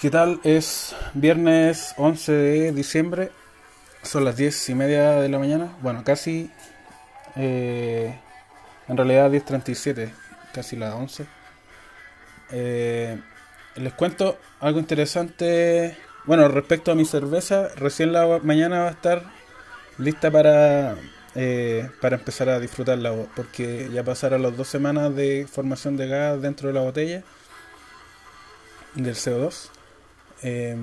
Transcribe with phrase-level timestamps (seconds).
[0.00, 0.40] ¿Qué tal?
[0.44, 3.30] Es viernes 11 de diciembre,
[4.02, 6.50] son las 10 y media de la mañana, bueno, casi,
[7.36, 8.18] eh,
[8.88, 10.10] en realidad 10.37,
[10.54, 11.26] casi las 11.
[12.50, 13.20] Eh,
[13.76, 19.22] les cuento algo interesante, bueno, respecto a mi cerveza, recién la mañana va a estar
[19.98, 20.96] lista para,
[21.34, 26.40] eh, para empezar a disfrutarla, porque ya pasaron las dos semanas de formación de gas
[26.40, 27.22] dentro de la botella
[28.94, 29.72] del CO2.
[30.42, 30.76] Eh,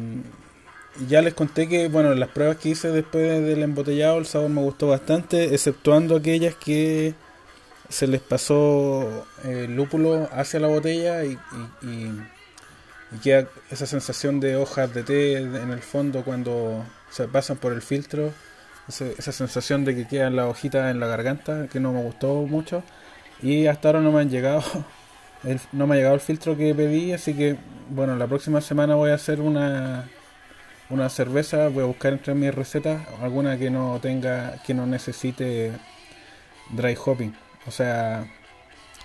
[1.08, 4.62] ya les conté que, bueno, las pruebas que hice después del embotellado, el sabor me
[4.62, 7.14] gustó bastante, exceptuando aquellas que
[7.90, 11.38] se les pasó el lúpulo hacia la botella y,
[11.82, 12.12] y,
[13.24, 17.82] queda esa sensación de hojas de té en el fondo cuando se pasan por el
[17.82, 18.34] filtro,
[18.88, 22.84] esa, sensación de que quedan las hojitas en la garganta, que no me gustó mucho.
[23.42, 24.64] Y hasta ahora no me han llegado
[25.72, 27.58] no me ha llegado el filtro que pedí, así que
[27.90, 30.06] bueno, la próxima semana voy a hacer una
[30.90, 35.74] una cerveza, voy a buscar entre mis recetas alguna que no tenga, que no necesite
[36.72, 37.36] dry hopping.
[37.68, 38.26] O sea,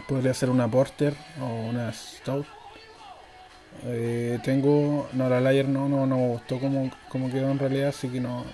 [0.09, 2.47] podría ser una porter o una stout.
[3.85, 7.89] Eh, tengo, no la layer no, no, no me gustó como, como quedó en realidad,
[7.89, 8.45] así que no.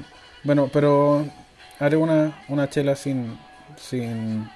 [0.44, 1.26] Bueno, pero
[1.80, 3.38] haré una, una chela sin,
[3.76, 4.48] sin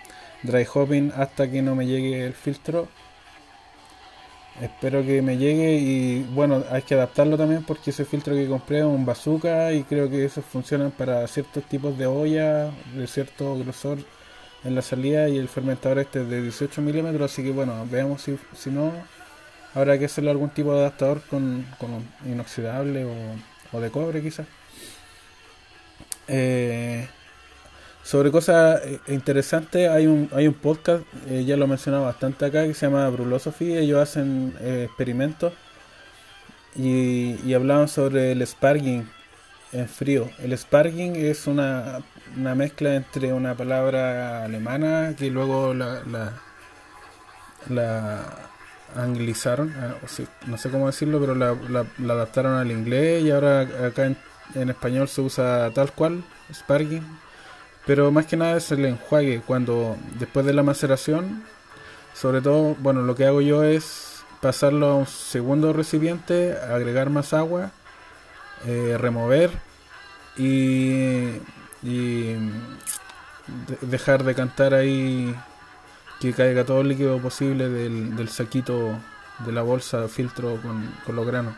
[0.42, 2.88] dry hopping hasta que no me llegue el filtro
[4.60, 8.80] Espero que me llegue y bueno, hay que adaptarlo también porque ese filtro que compré
[8.80, 13.58] es un bazooka y creo que esos funcionan para ciertos tipos de olla de cierto
[13.58, 13.98] grosor
[14.64, 18.22] en la salida y el fermentador este es de 18 milímetros, así que bueno, veamos
[18.22, 18.92] si, si no
[19.74, 21.90] habrá que hacerle algún tipo de adaptador con, con
[22.30, 23.14] inoxidable o,
[23.72, 24.46] o de cobre quizás.
[26.28, 27.08] Eh,
[28.02, 32.44] sobre cosas eh, interesantes, hay un, hay un podcast, eh, ya lo he mencionado bastante
[32.44, 33.76] acá, que se llama Brulosophy.
[33.76, 35.52] Ellos hacen eh, experimentos
[36.74, 39.08] y, y hablaban sobre el sparging
[39.72, 40.28] en frío.
[40.40, 42.00] El sparging es una,
[42.36, 46.32] una mezcla entre una palabra alemana que luego la, la,
[47.68, 48.24] la
[48.96, 49.94] anglizaron, ah,
[50.46, 54.16] no sé cómo decirlo, pero la, la, adaptaron al inglés y ahora acá en,
[54.54, 56.22] en español se usa tal cual,
[56.52, 57.02] sparging
[57.86, 61.44] pero más que nada es el enjuague, cuando después de la maceración,
[62.14, 67.32] sobre todo, bueno, lo que hago yo es pasarlo a un segundo recipiente, agregar más
[67.32, 67.70] agua,
[68.66, 69.50] eh, remover
[70.36, 71.40] y,
[71.82, 72.36] y
[73.80, 75.34] dejar de cantar ahí
[76.20, 78.96] que caiga todo el líquido posible del, del saquito
[79.44, 81.54] de la bolsa filtro con, con los granos.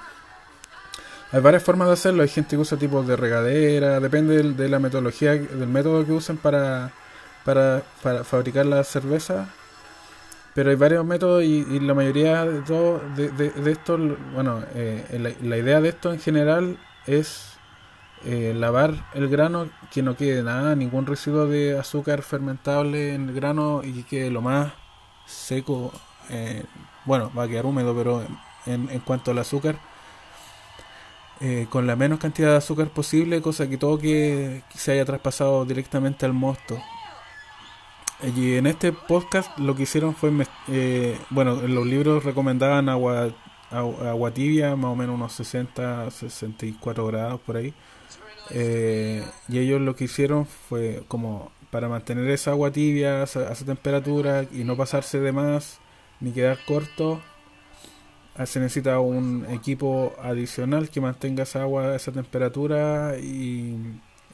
[1.34, 2.22] Hay varias formas de hacerlo.
[2.22, 3.99] Hay gente que usa tipos de regadera.
[3.99, 6.93] Depende de, la metodología, del método que usen para,
[7.45, 9.49] para, para fabricar la cerveza.
[10.55, 13.99] Pero hay varios métodos y, la mayoría de, todo, de, de, esto,
[14.33, 16.78] bueno, eh, la, la, idea de esto en general
[17.09, 17.55] es
[18.25, 23.34] eh, lavar el grano, que no quede nada, ningún residuo de azúcar fermentable en el
[23.34, 24.73] grano y que quede lo más
[25.27, 25.93] seco.
[26.31, 26.62] Eh,
[27.05, 28.23] bueno, va a quedar húmedo, pero
[28.67, 29.75] en, en cuanto al azúcar
[31.41, 35.65] eh, con la menos cantidad de azúcar posible, cosa que todo que, se haya traspasado
[35.65, 36.81] directamente al mosto.
[38.37, 40.33] Y en este podcast lo que hicieron fue,
[40.69, 43.34] eh, bueno, en los libros recomendaban agua,
[43.71, 47.75] agua tibia, más o menos unos 60, 64 grados por ahí.
[48.50, 53.65] Eh, y ellos lo que hicieron fue como para mantener esa agua tibia a esa
[53.67, 55.81] temperatura y no pasarse de más
[56.21, 57.21] ni quedar corto
[58.47, 63.77] se necesita un equipo adicional que mantenga esa agua a esa temperatura y,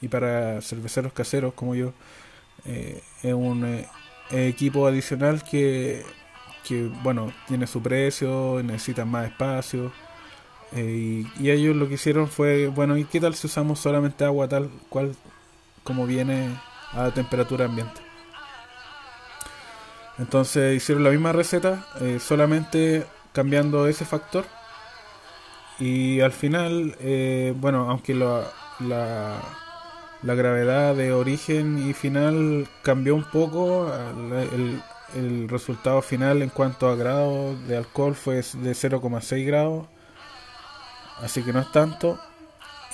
[0.01, 1.93] y para cerveceros caseros como yo
[2.65, 3.87] eh, es un eh,
[4.31, 6.03] equipo adicional que,
[6.67, 9.91] que bueno tiene su precio necesitan más espacio
[10.73, 14.47] eh, y, ellos lo que hicieron fue bueno y qué tal si usamos solamente agua
[14.47, 15.15] tal cual
[15.83, 16.55] como viene
[16.93, 18.01] a temperatura ambiente
[20.17, 21.85] entonces hicieron la misma receta
[22.19, 24.45] solamente cambiando ese factor.
[25.79, 28.43] Y al final, eh, bueno, aunque la,
[28.79, 33.91] la, gravedad de origen y final cambió un poco,
[34.53, 34.81] el,
[35.15, 39.87] el resultado final en cuanto a grado de alcohol fue de 0,6 grados,
[41.21, 42.19] así que no es tanto.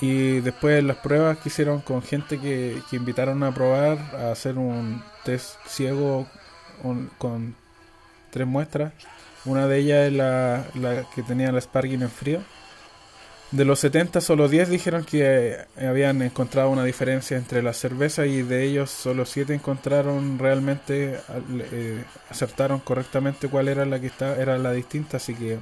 [0.00, 4.56] Y después las pruebas que hicieron con gente que, que invitaron a probar, a hacer
[4.56, 6.26] un test ciego
[6.84, 7.56] un, con
[8.30, 8.92] tres muestras
[9.44, 12.40] una de ellas es la, la que tenía el Sparking en frío.
[13.50, 18.26] De los 70, solo 10 dijeron que eh, habían encontrado una diferencia entre la cerveza
[18.26, 21.18] y de ellos solo 7 encontraron realmente,
[21.72, 25.16] eh, acertaron correctamente cuál era la que está, era la distinta.
[25.16, 25.58] Así que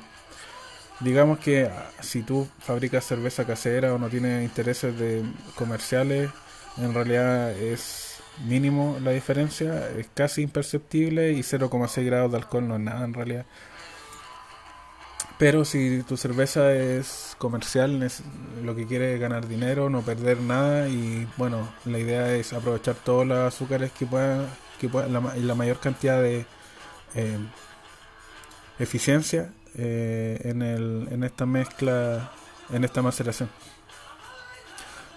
[0.98, 5.22] digamos que ah, si tú fabricas cerveza casera o no tienes intereses de
[5.54, 6.30] comerciales,
[6.78, 8.05] en realidad es
[8.44, 13.14] mínimo la diferencia, es casi imperceptible y 0,6 grados de alcohol no es nada en
[13.14, 13.46] realidad.
[15.38, 18.10] Pero si tu cerveza es comercial,
[18.64, 22.94] lo que quiere es ganar dinero, no perder nada y bueno, la idea es aprovechar
[22.94, 24.48] todos los azúcares que pueda,
[24.80, 26.46] que pueda la, la mayor cantidad de
[27.14, 27.38] eh,
[28.78, 32.32] eficiencia eh, en, el, en esta mezcla,
[32.72, 33.50] en esta maceración.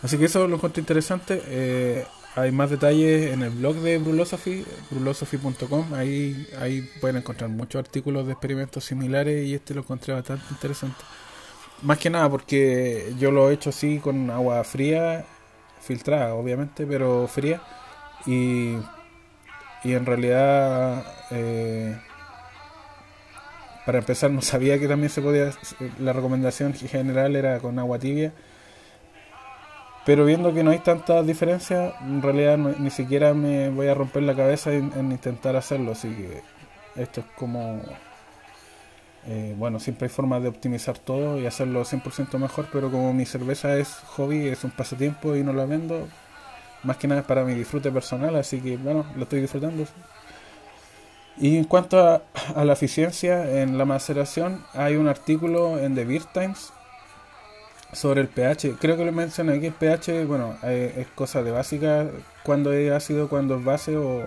[0.01, 1.42] Así que eso lo encuentro interesante.
[1.48, 2.06] Eh,
[2.36, 5.94] hay más detalles en el blog de Brulosophy, brulosophy.com.
[5.94, 10.98] Ahí, pueden encontrar muchos artículos de experimentos similares y este lo encontré bastante interesante.
[11.81, 15.26] Más que nada porque yo lo he hecho así con agua fría,
[15.81, 17.62] filtrada obviamente, pero fría.
[18.26, 18.76] Y,
[19.84, 21.98] y en realidad, eh,
[23.86, 25.52] para empezar, no sabía que también se podía,
[26.00, 28.34] la recomendación general era con agua tibia
[30.09, 34.23] pero viendo que no hay tantas diferencias, en realidad ni siquiera me voy a romper
[34.23, 35.91] la cabeza en, intentar hacerlo.
[35.91, 36.41] Así que
[37.00, 37.79] esto es como...
[39.27, 43.27] Eh, bueno, siempre hay formas de optimizar todo y hacerlo 100% mejor, pero como mi
[43.27, 46.07] cerveza es hobby, es un pasatiempo y no la vendo,
[46.81, 49.85] más que nada es para mi disfrute personal, así que bueno, lo estoy disfrutando.
[51.38, 52.23] Y en cuanto a,
[52.56, 56.73] a la eficiencia en la maceración, hay un artículo en The Beer Times
[57.91, 61.51] sobre el pH, creo que le mencioné que el pH, bueno, eh, es cosa de
[61.51, 62.07] básica
[62.44, 64.24] cuando es ácido, cuando es base o,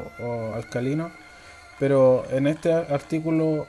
[0.54, 1.10] alcalino,
[1.78, 3.66] pero en este artículo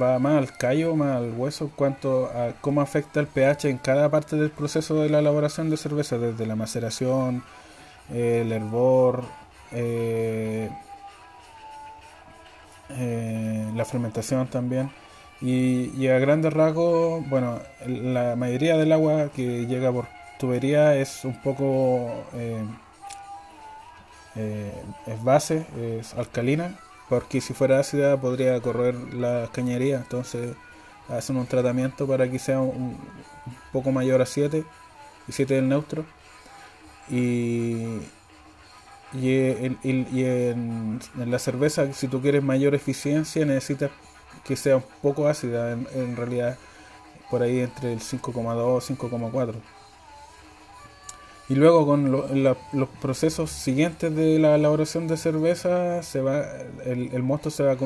[0.00, 4.10] va más al callo, más al hueso, cuanto a cómo afecta el pH en cada
[4.10, 7.44] parte del proceso de la elaboración de cerveza, desde la maceración,
[8.10, 9.24] el hervor,
[9.72, 10.70] eh,
[12.90, 14.90] eh, la fermentación también.
[15.42, 20.06] Y, a grandes rasgos, bueno, la mayoría del agua que llega por
[20.38, 22.64] tubería es un poco eh,
[24.36, 24.72] eh,
[25.08, 25.66] es base,
[25.98, 26.78] es alcalina,
[27.08, 30.54] porque si fuera ácida podría correr la cañería, entonces
[31.08, 32.96] hacen un tratamiento para que sea un,
[33.72, 34.64] poco mayor a 7
[35.26, 36.04] y 7 del neutro.
[37.10, 37.98] Y,
[39.12, 41.00] y, en, en,
[41.30, 43.90] la cerveza, si tú quieres mayor eficiencia, necesitas
[44.44, 46.58] que sea un poco ácida, en, realidad
[47.30, 49.54] por ahí entre el 5,2 y 5,4.
[51.48, 56.44] Y luego con los procesos siguientes de la elaboración de cerveza, se va
[56.84, 57.76] el, mosto se va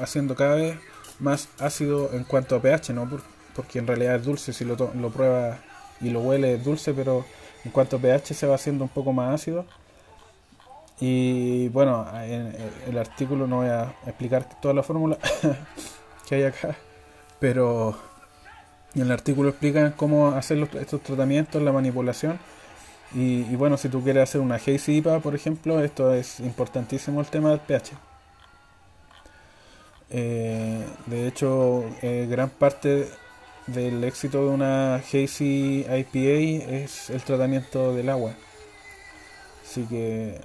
[0.00, 0.78] haciendo cada vez
[1.18, 3.08] más ácido en cuanto a pH, ¿no?
[3.54, 5.58] porque en realidad es dulce, si lo, lo prueba
[6.00, 7.24] y lo huele es dulce, pero
[7.64, 9.66] en cuanto a pH se va haciendo un poco más ácido.
[11.00, 12.54] Y bueno, en
[12.86, 15.18] el artículo no voy a explicar toda la fórmula,
[16.26, 16.76] que hay acá,
[17.40, 17.96] pero
[18.94, 22.38] en el artículo explican cómo hacer estos tratamientos, la manipulación.
[23.14, 27.26] Y, bueno, si tú quieres hacer una Hazy IPA, por ejemplo, esto es importantísimo el
[27.26, 27.92] tema del pH.
[30.10, 33.08] Eh, de hecho, eh, gran parte
[33.66, 38.34] del éxito de una Hazy IPA es el tratamiento del agua.
[39.64, 40.40] Así que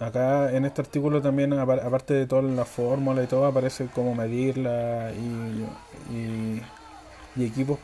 [0.00, 5.10] Acá en este artículo también, aparte de toda la fórmula y todo, aparece cómo medirla
[5.12, 5.66] y,
[6.14, 7.78] y, equipos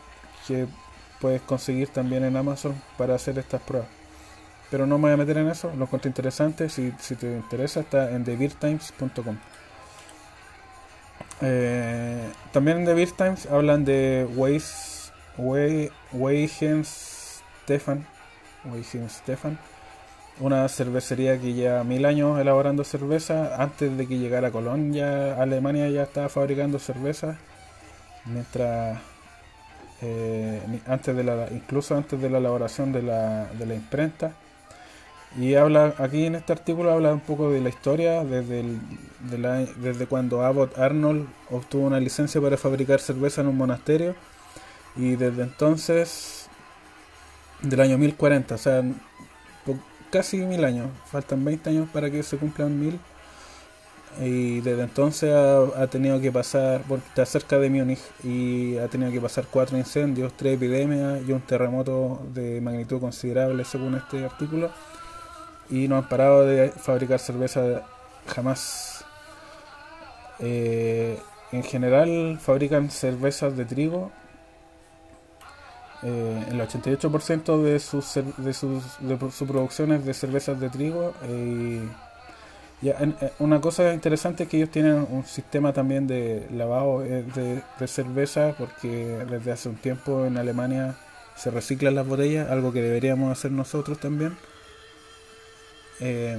[0.47, 0.67] que
[1.21, 3.89] puedes conseguir también en Amazon para hacer estas pruebas.
[4.71, 6.69] Pero no me voy a meter en eso, lo encuentro interesante.
[6.69, 9.37] Si, si te interesa, está en TheBeerTimes.com.
[11.41, 15.13] Eh, también en The Times hablan de Weiss,
[16.13, 18.07] Weigens Stefan.
[19.09, 19.59] Stefan
[20.41, 23.63] una cervecería que lleva mil años elaborando cerveza.
[23.63, 27.37] Antes de que llegara Colón, ya Alemania ya estaba fabricando cerveza.
[28.27, 29.01] Mientras,
[30.03, 34.33] eh, antes de la, incluso antes de la elaboración de la, de la imprenta.
[35.37, 38.79] Y habla aquí en este artículo habla un poco de la historia desde, el,
[39.79, 44.15] desde cuando Abbott Arnold obtuvo una licencia para fabricar cerveza en un monasterio
[44.97, 46.49] y desde entonces
[47.63, 48.83] del año 1040, o sea,
[50.15, 53.01] casi mil años, faltan 20 años para que se cumplan mil.
[54.21, 59.11] Y desde entonces ha, tenido que pasar, porque está cerca de Múnich, y ha tenido
[59.11, 64.71] que pasar cuatro incendios, tres epidemias y un terremoto de magnitud considerable según este artículo.
[65.69, 67.83] Y no han parado de fabricar cerveza
[68.29, 69.05] jamás.
[70.39, 71.19] Eh,
[71.51, 74.13] en general fabrican cervezas de trigo
[76.05, 81.15] eh, el 88% de, sus, de, sus, de su producción es de cervezas de trigo
[81.23, 81.83] eh,
[82.85, 87.89] Eh, una cosa interesante es que ellos tienen un sistema también de lavado eh, de,
[87.89, 90.95] cerveza porque desde hace un tiempo en Alemania
[91.35, 94.37] se reciclan las botellas, algo que deberíamos hacer nosotros también.
[96.01, 96.39] Eh,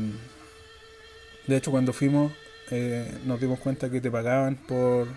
[1.48, 2.32] de hecho, cuando fuimos
[3.26, 5.08] nos dimos cuenta que te pagaban por...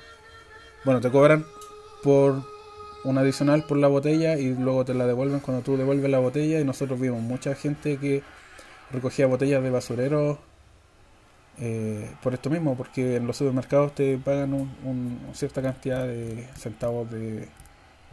[0.84, 1.46] Bueno, te cobran
[2.02, 2.42] por
[3.08, 6.60] un adicional por la botella y luego te la devuelven cuando tú devuelves la botella.
[6.60, 8.22] Y nosotros vimos mucha gente que
[8.90, 10.38] recogía botellas de basurero
[11.60, 17.10] eh, por esto mismo, porque en los supermercados te pagan un, cierta cantidad de centavos
[17.10, 17.48] de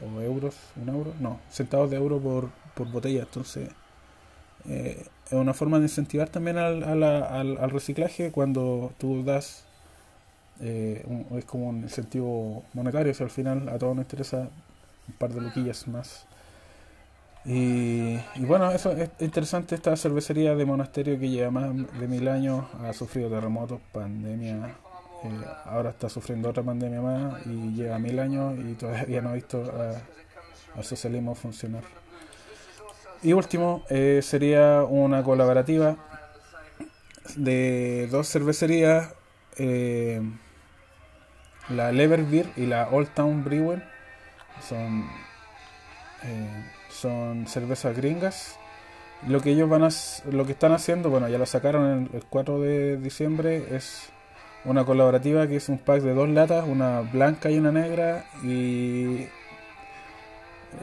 [0.01, 3.69] o euros, un euro, no, centavos de euro por, por botella, entonces
[4.67, 9.63] eh, es una forma de incentivar también al, al, reciclaje cuando tú das
[10.59, 11.05] eh,
[11.37, 14.49] es como un incentivo monetario, si al final a todos nos interesa
[15.07, 16.27] un par de luquillas más
[17.47, 22.65] y, bueno, eso es interesante esta cervecería de monasterio que lleva más de mil años,
[22.83, 24.75] ha sufrido terremotos, pandemia,
[25.23, 25.29] eh,
[25.65, 29.63] ahora está sufriendo otra pandemia más y lleva mil años y todavía no ha visto
[30.75, 31.83] al socialismo funcionar.
[33.21, 35.97] Y último, eh, sería una colaborativa
[37.35, 39.13] de dos cervecerías,
[39.57, 40.19] eh,
[41.69, 43.94] la Lever Beer y la Old Town Brewer.
[44.61, 45.05] Son
[46.89, 48.57] son cervezas gringas.
[49.27, 49.89] Lo que ellos van a,
[50.31, 54.09] lo que están haciendo, bueno, ya lo sacaron el, 4 de diciembre, es
[54.65, 59.27] una colaborativa que es un pack de dos latas, una blanca y una negra y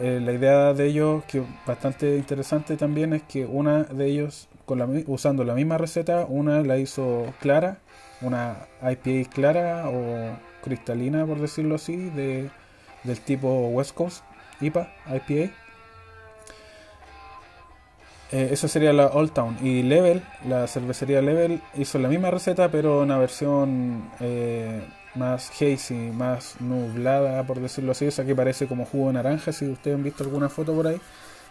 [0.00, 4.78] eh, la idea de ellos, que bastante interesante también, es que una de ellos, con
[4.78, 7.78] la, usando la misma receta, una la hizo clara,
[8.22, 12.50] una IPA clara o cristalina, por decirlo así, de,
[13.04, 14.22] del tipo West Coast
[14.60, 15.52] IPA, IPA,
[18.32, 19.58] eh, eso sería la Old Town.
[19.60, 24.82] Y Level, la cervecería Level, hizo la misma receta, pero una versión eh,
[25.14, 28.06] más hazy, más nublada, por decirlo así.
[28.06, 29.52] O sea, que parece como jugo de naranja.
[29.52, 31.00] Si ustedes han visto alguna foto por ahí,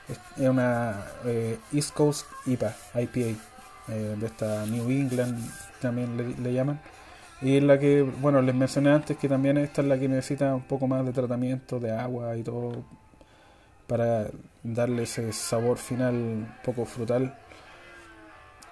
[0.10, 3.40] es una eh, East Coast IPA, IPA,
[3.88, 5.38] de esta New England,
[5.82, 6.80] también le, le llaman.
[7.42, 10.62] Y la que, bueno, les mencioné antes que también esta es la que necesita un
[10.62, 12.84] poco más de tratamiento de agua y todo
[13.88, 14.28] para
[14.64, 17.36] darle ese sabor final un poco frutal.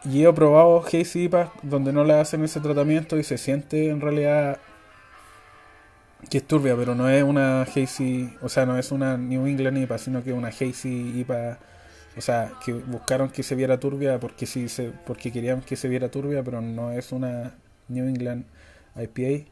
[0.05, 3.99] Y he probado Hazy IPA donde no le hacen ese tratamiento y se siente en
[3.99, 4.59] realidad
[6.29, 9.77] que es turbia, pero no es una Hazy, o sea, no es una New England
[9.79, 11.57] IPA, sino que una Hazy IPA,
[12.17, 15.87] o sea, que buscaron que se viera turbia porque sí se, porque querían que se
[15.87, 17.55] viera turbia, pero no es una
[17.89, 18.45] New England
[18.95, 19.49] IPA.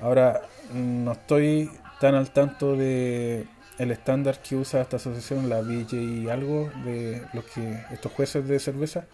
[0.00, 0.42] Ahora
[0.72, 1.70] no estoy
[2.00, 3.46] tan al tanto de
[3.78, 8.58] el estándar que usa esta asociación, la BJ algo, de los que estos jueces de
[8.58, 9.06] cerveza,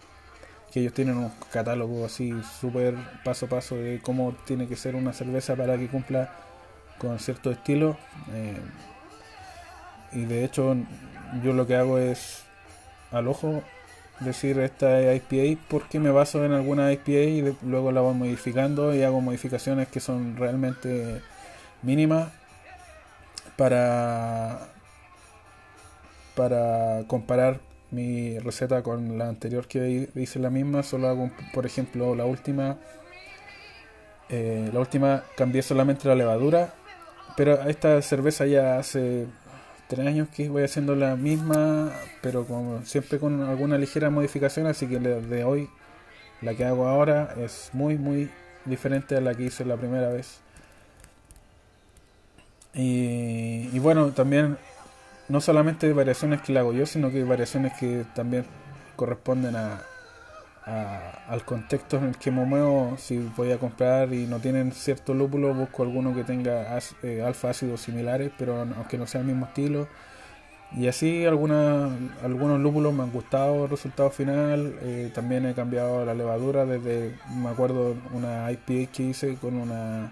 [0.71, 4.95] que ellos tienen un catálogo así súper paso a paso de cómo tiene que ser
[4.95, 6.33] una cerveza para que cumpla
[6.97, 7.97] con cierto estilo.
[8.33, 8.57] Eh,
[10.13, 10.75] y de hecho
[11.43, 12.43] yo lo que hago es
[13.11, 13.63] al ojo
[14.19, 18.95] decir esta es IPA porque me baso en alguna IPA y luego la voy modificando
[18.95, 21.21] y hago modificaciones que son realmente
[21.81, 22.29] mínimas
[23.57, 24.67] para,
[26.35, 27.59] para comparar
[27.91, 32.77] mi receta con la anterior que hice la misma, solo hago, por ejemplo, la última,
[34.29, 36.73] eh, la última cambié solamente la levadura,
[37.37, 39.27] pero esta cerveza ya hace
[39.87, 44.87] tres años que voy haciendo la misma, pero con, siempre con alguna ligera modificación, así
[44.87, 45.69] que de hoy
[46.41, 48.29] la que hago ahora es muy muy
[48.65, 50.39] diferente a la que hice la primera vez.
[52.77, 54.57] Y, bueno, también
[55.29, 58.45] no solamente variaciones que le hago yo, sino que variaciones que también
[58.97, 59.81] corresponden a,
[60.65, 62.95] al contexto en el que me muevo.
[62.97, 67.51] Si voy a comprar y no tienen cierto lúpulo, busco alguno que tenga eh, alfa
[67.51, 69.87] ácidos similares, pero aunque no sea el mismo estilo.
[70.75, 71.89] Y así alguna,
[72.23, 74.77] algunos lúpulos me han gustado el resultado final.
[74.81, 80.11] Eh, también he cambiado la levadura desde, me acuerdo, una IPA que hice con una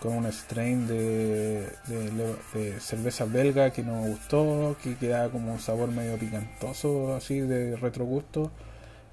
[0.00, 5.60] con un strain de, de, cerveza belga que no me gustó, que quedaba como un
[5.60, 8.50] sabor medio picantoso, así de retrogusto.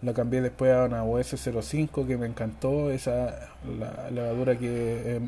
[0.01, 5.19] La cambié después a una OS05 que me encantó, esa la levadura que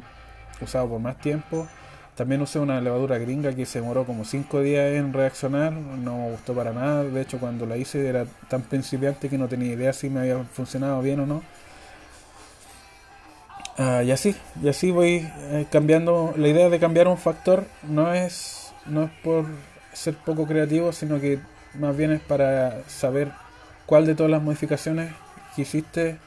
[0.60, 1.68] he usado por más tiempo.
[2.16, 6.32] También usé una levadura gringa que se demoró como 5 días en reaccionar, no me
[6.32, 7.04] gustó para nada.
[7.04, 10.44] De hecho, cuando la hice era tan principiante que no tenía idea si me había
[10.44, 11.42] funcionado bien o no
[13.78, 16.34] Ah, y así, y así voy eh, cambiando.
[16.38, 19.46] La idea de cambiar un factor no es, no es por
[19.94, 21.40] ser poco creativo, sino que
[21.74, 23.32] más bien es para saber
[23.86, 25.14] cuál de todas las modificaciones
[25.56, 26.18] que hiciste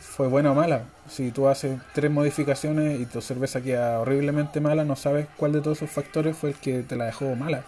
[0.00, 0.84] fue buena o mala.
[1.08, 5.60] Si tú haces tres modificaciones y tu cerveza queda horriblemente mala, no sabes cuál de
[5.60, 7.62] todos esos factores fue el que te la dejó mala.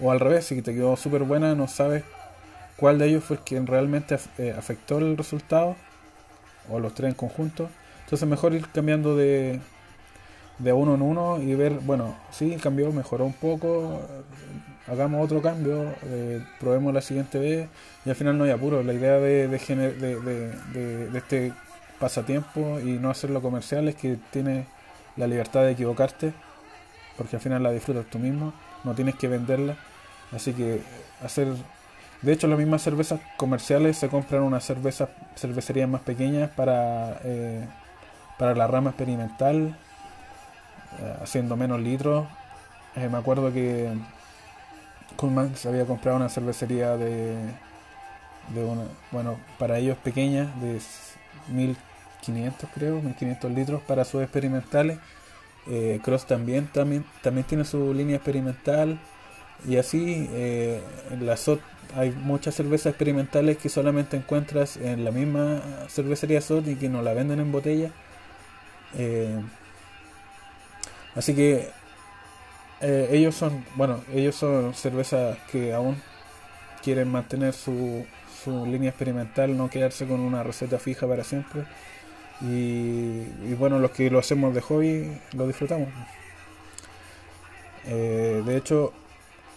[0.00, 2.04] O al revés, si te quedó súper buena, no sabes
[2.76, 5.76] cuál de ellos fue el que realmente eh, afectó el resultado.
[6.68, 7.70] O los tres en conjunto.
[8.04, 9.60] Entonces mejor ir cambiando de,
[10.58, 14.00] de uno en uno y ver, bueno, sí, cambió, mejoró un poco,
[14.88, 17.68] hagamos otro cambio, eh, probemos la siguiente vez
[18.04, 18.82] y al final no hay apuro.
[18.82, 21.52] La idea de, de, de, este
[21.98, 24.66] pasatiempo y no hacerlo comercial es que tienes
[25.16, 26.32] la libertad de equivocarte,
[27.16, 28.52] porque al final la disfrutas tú mismo,
[28.84, 29.76] no tienes que venderla.
[30.32, 30.82] Así que
[31.22, 31.48] hacer.
[32.22, 37.64] De hecho, las mismas cervezas comerciales se compran unas cervezas, cervecerías más pequeñas para, eh,
[38.38, 39.76] para la rama experimental,
[41.00, 42.26] eh, haciendo menos litros.
[42.96, 43.92] me acuerdo que
[45.16, 47.34] Coleman se había comprado una cervecería de,
[48.54, 50.80] de una, bueno, para ellos pequeña, de
[51.48, 54.98] 1500 creo, 1500 litros para sus experimentales.
[55.68, 58.98] Eh, Cross también, también, también tiene su línea experimental.
[59.66, 60.80] Y así, eh,
[61.20, 61.60] la SOT
[61.94, 67.02] hay muchas cervezas experimentales que solamente encuentras en la misma cervecería SOT y que no
[67.02, 67.90] la venden en botella.
[68.98, 69.40] Eh,
[71.14, 71.70] así que
[72.80, 75.96] eh, ellos son, bueno, ellos son cervezas que aún
[76.82, 78.04] quieren mantener su,
[78.44, 81.64] su línea experimental, no quedarse con una receta fija para siempre.
[82.40, 85.88] Y, bueno, los que lo hacemos de hobby lo disfrutamos.
[87.86, 88.92] Eh, de hecho,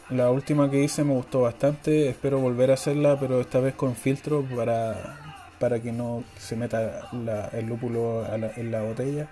[0.10, 2.10] la última que hice me gustó bastante.
[2.10, 7.10] Espero volver a hacerla, pero esta vez con filtro para, para que no se meta
[7.54, 9.28] el lúpulo en la botella.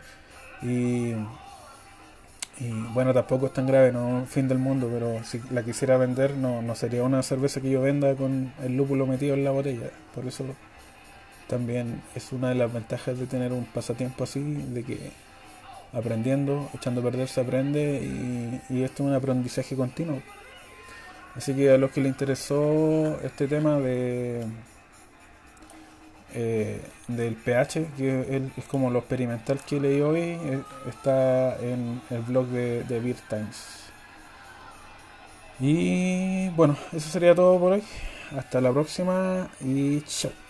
[0.62, 1.14] Y
[2.60, 6.36] y bueno, tampoco es tan grave, no fin del mundo, pero si la quisiera vender
[6.36, 9.92] no, no sería una cerveza que yo venda con el lúpulo metido en la botella.
[10.16, 10.44] Por eso
[11.48, 15.12] también es una de las ventajas de tener un pasatiempo así, de que
[15.94, 20.22] aprendiendo, echando a perder se aprende y, y esto es un aprendizaje continuo.
[21.36, 24.44] Así que a los que les interesó este tema de
[26.34, 32.22] eh, del pH, que es, como lo experimental que leí hoy, eh, está en el
[32.22, 33.88] blog de, de Beer Times.
[35.60, 37.84] Y bueno, eso sería todo por hoy.
[38.38, 40.47] Hasta la próxima y chao.